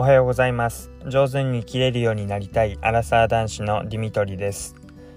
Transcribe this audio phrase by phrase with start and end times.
[0.00, 0.90] おはようございます。
[1.08, 4.74] 上手に生きれるようになりたいアラサー男子のディミトリです。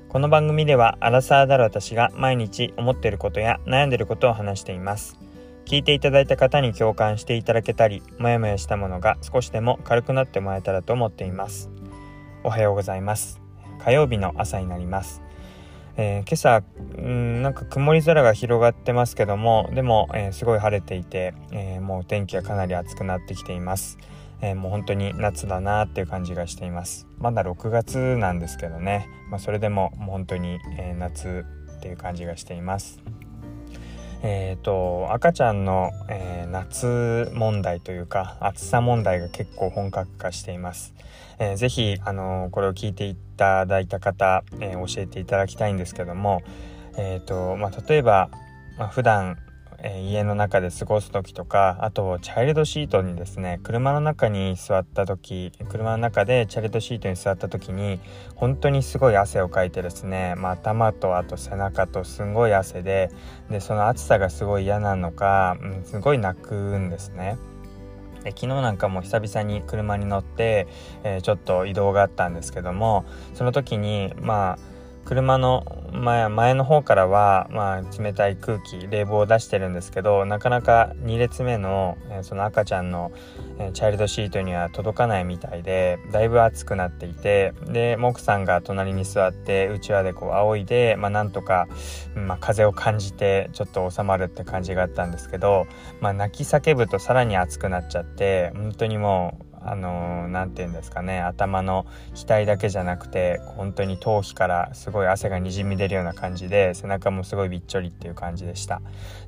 [0.09, 5.17] この番組ではアラサーである私が毎日思っていることや悩んでいることを話しています。
[5.63, 11.69] 聞いていただいた方に共感していただけたりもやもやしたものが少しでも軽くなってもらえたらと思っています。
[12.43, 13.39] おはようございます。
[13.79, 15.21] 火曜日の朝になります。
[15.95, 16.61] えー、今朝
[16.97, 23.97] うんなんか曇り空が広がってますけどもでも、えー、すごい晴れていて、えー、もう天気がかなり暑くなってきています、
[24.43, 27.07] えもう本当に夏だなっていう感じがしています。
[27.17, 31.45] まだ6月なんですけどね、まあ、それでももう本当に、え夏
[31.77, 32.99] っていう感じがしています。
[34.21, 40.93] えーと、赤ちゃんの、えー、夏問題というか暑さ問題が結構本格化しています。
[41.39, 46.41] えー、ぜひ、あのー、これを聞いていただいた方、えー、教えていただきたいんですけども、
[46.97, 48.29] えーとまあ、例えば、
[48.77, 49.37] まあ、普段
[49.85, 57.99] え、家の中で過ごす時とかあとチャイルドシートにですね車の中に座った時車の中でチャイルドシートに座った時に
[58.35, 63.11] 本当にすごい汗をかいてですね、まあ、頭とあと背中とすんごい汗で
[63.49, 67.37] でその暑さがすごい嫌なのか、うん、すごい泣くんですね。
[68.23, 70.67] で昨日なんかも久々に車に乗って、
[71.03, 73.03] えー、ちょっと移動があったんですけども
[73.33, 74.72] その時にまあ
[75.05, 83.11] 車の前前の方からは、まあ、冷たい空気冷房を出してるんですけどなかなか2列目の、え、その赤ちゃんの、
[83.59, 91.67] え、チャイルドシートには届かないみたいでだいぶ暑くなっていてで奥さんが隣に座ってうちわでこう仰いで、まあ、なんとか、
[92.15, 95.67] まあ、風を感じてちょっと収まるって感じがあったんですけど、
[95.99, 108.81] まあ、泣き叫ぶとさらに暑くなっちゃって本当にもうあの何、て言うんですかね頭の額だけじゃなくて本当に頭皮からすごい汗がにじみ出るような感じで背中もすごいびっちょりっていう感じでした。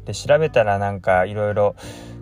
[0.05, 1.75] で調べたらなんかいろいろ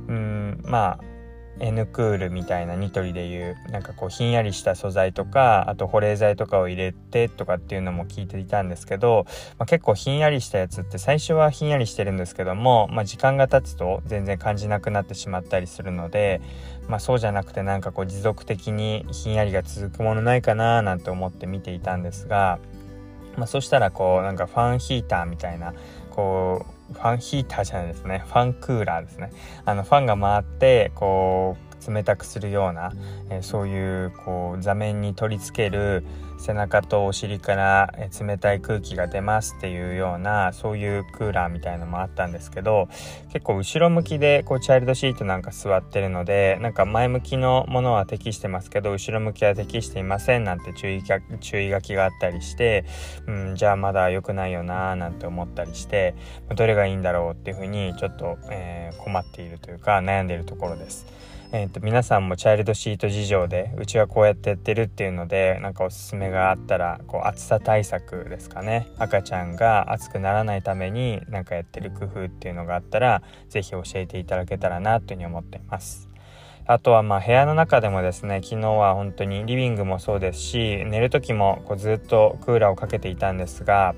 [0.07, 1.12] うんまあ
[1.59, 9.25] N クールみたいなニトリでいうなんかこうひんやりした素材とかあと保冷剤とかを入れてとかっていうのも聞いていたんですけど、
[9.59, 16.41] まあ、結構ひんやりしたやつって最初はひんやりしてるんですけども、まあ、時間が経つと全然感じなくなってしまったりするので、
[16.87, 22.59] まあ、そうじゃなくてなんかこう持続的にひんやりが続くものないかななんて思って見ていたんですが、
[23.37, 25.73] ま、そしたらこうなんかファンヒーターみたいな
[26.09, 28.23] こうファンヒーターじゃないですね。
[28.27, 29.31] ファンクーラーですね。
[29.65, 32.93] あのファンが回ってこう冷たくするような、
[33.29, 36.03] え、そういうこう座面に取り付ける
[36.43, 42.89] 背中とお尻からえ冷たい空気が出ますっていうようなそういうクーラーみたいのもあったんですけど
[43.31, 51.01] 結構後ろ向きでこうチャイルドシートなんか座ってるのでなんか前向きのものは適してますけど後ろ向きは適していませんなんて注意
[51.39, 52.83] 注意書きがあったりして、
[53.25, 56.13] うん、じゃあまだ良くないよなーなんて思ったりして
[56.55, 61.05] どれがいいんだろうっていうふうにちょっと、えー、困っているというか悩んでいるところです。
[61.55, 76.09] えーと、皆さんもチャイルドシート事情でうちはこうやってやってるっていうのでなんかおすすめがあったらこう暑さ対策ですかね赤ちゃんが暑くならないために何かやってる工夫っていうのがあったら是非教えていただけたらなというふうに思っています。
[76.65, 83.93] あとはまあ部屋の中でもですね昨日は本当にリビングもそうですし寝る時もこうずっとクーラーをかけていたんですが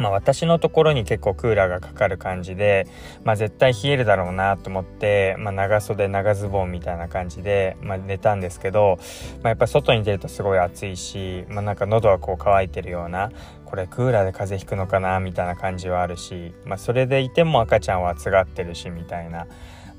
[0.00, 2.86] まあ、私のところに結構クーラーがかかる感じで、
[3.22, 8.98] まあ、絶対冷えるだろうなと思って、まあ、長袖長ズボンみたいな感じで、まあ、寝たんですけど、
[9.42, 13.30] まあ、やっぱ外に出るとすごい暑いし、まあ、なんか喉はこう乾いてるような
[13.66, 19.46] これクーラーで風邪ひくのかなみたいな感じはあるし、まあ、それでいても赤ちゃんは暑がってるしみたいな。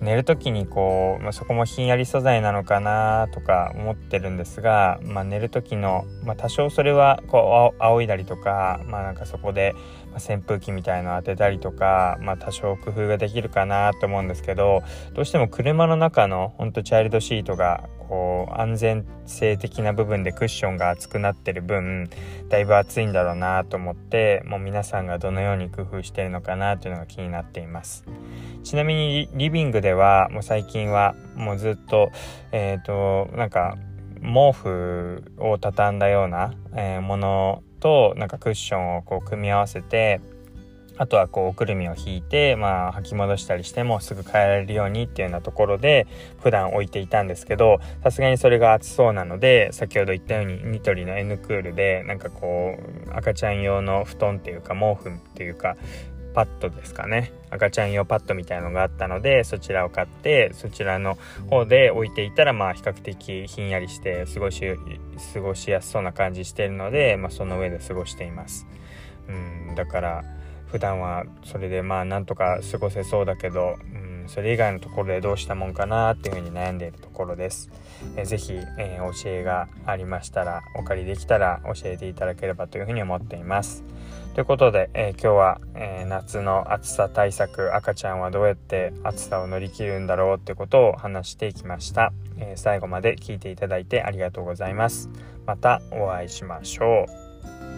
[0.01, 9.75] 寝る時にこう、まあ、そこもひんやり素材なのかなとか思ってるんですが、まあ、寝る時の、まあ、多少それはこう仰いだりとか、まあ、なんかそこで
[10.15, 14.81] 扇風機みたいの当てたりとか、まあ、多少工夫ができるかなと思うんですけど
[15.13, 22.09] どうしても車の中のほんとチャイルドシートがこう安全性的な部分でクッションが厚くなってる分
[22.49, 28.03] だいぶ暑いんだろうなと思ってもう皆さんがどのように工夫してるのかなというのが気になっています。
[28.65, 32.11] ちなみにリビングではもう最近はもうずっと
[32.51, 33.77] えっ、ー、となんか
[34.21, 40.19] 毛布を畳んだような、えー、ものとなんかクッションをこう組み合わせて
[41.01, 46.05] あとはこうおくるみを引いて、まあ、履き戻したりしてもすぐ変えられるようにっていうようなところで
[46.43, 52.77] 普段置いていたんですけどさすがにそれが暑そうなので先ほど言ったようにニトリの N クールでなんかこ
[53.07, 55.75] う赤ちゃん用の布団っていうか毛布っていうか
[56.35, 57.33] パッドですかね。
[57.49, 61.17] 赤ちゃん用パッドみたいのがあったのでそちらを買ってそちらの
[61.49, 64.61] 方で置いていたらまあ比較的ひんやりして過ごし
[65.33, 68.67] 過ごしやすそうな感じしてるので、まあ、その上で過ごしています。
[69.27, 70.23] うんだから
[70.71, 73.75] 普段はそれでまあなんとか過ごせそうだけど
[74.21, 77.69] うん、それ以外のところでどうしたもんかなっていうふうに悩んでいるところです。
[78.15, 83.83] えー、ぜひ、えー、教えがありましたらお借りできたら教えていただければというふうに思っています。
[84.33, 95.09] ということで、えー、今日は、えー、夏の暑さ対策赤ちゃんはどうやって暑さを乗り切るんだろうってことを話していきました、えー、最後まで聞いていただいてありがとうございます
[95.45, 97.07] またお会いしましょ
[97.67, 97.70] う